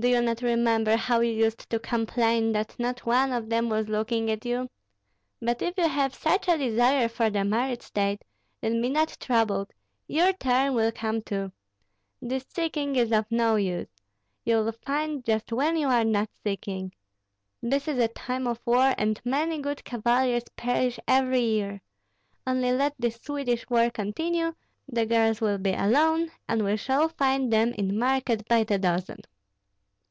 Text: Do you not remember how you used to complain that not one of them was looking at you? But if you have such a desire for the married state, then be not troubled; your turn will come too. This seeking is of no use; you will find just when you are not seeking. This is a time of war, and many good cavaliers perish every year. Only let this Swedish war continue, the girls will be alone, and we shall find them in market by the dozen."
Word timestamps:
Do 0.00 0.08
you 0.08 0.20
not 0.20 0.42
remember 0.42 0.96
how 0.96 1.20
you 1.20 1.30
used 1.32 1.70
to 1.70 1.78
complain 1.78 2.50
that 2.54 2.74
not 2.76 3.06
one 3.06 3.30
of 3.30 3.48
them 3.48 3.68
was 3.68 3.88
looking 3.88 4.32
at 4.32 4.44
you? 4.44 4.68
But 5.40 5.62
if 5.62 5.74
you 5.78 5.86
have 5.86 6.12
such 6.12 6.48
a 6.48 6.58
desire 6.58 7.08
for 7.08 7.30
the 7.30 7.44
married 7.44 7.82
state, 7.82 8.24
then 8.60 8.82
be 8.82 8.88
not 8.88 9.16
troubled; 9.20 9.72
your 10.08 10.32
turn 10.32 10.74
will 10.74 10.90
come 10.90 11.22
too. 11.22 11.52
This 12.20 12.44
seeking 12.48 12.96
is 12.96 13.12
of 13.12 13.26
no 13.30 13.54
use; 13.54 13.86
you 14.44 14.56
will 14.56 14.72
find 14.72 15.24
just 15.24 15.52
when 15.52 15.76
you 15.76 15.86
are 15.86 16.04
not 16.06 16.30
seeking. 16.42 16.92
This 17.62 17.86
is 17.86 17.98
a 17.98 18.08
time 18.08 18.48
of 18.48 18.60
war, 18.66 18.94
and 18.98 19.20
many 19.24 19.58
good 19.60 19.84
cavaliers 19.84 20.44
perish 20.56 20.98
every 21.06 21.42
year. 21.42 21.80
Only 22.44 22.72
let 22.72 22.94
this 22.98 23.20
Swedish 23.22 23.70
war 23.70 23.88
continue, 23.88 24.54
the 24.88 25.06
girls 25.06 25.40
will 25.40 25.58
be 25.58 25.74
alone, 25.74 26.32
and 26.48 26.64
we 26.64 26.76
shall 26.76 27.08
find 27.10 27.52
them 27.52 27.68
in 27.78 27.96
market 27.96 28.48
by 28.48 28.64
the 28.64 28.78
dozen." 28.78 29.20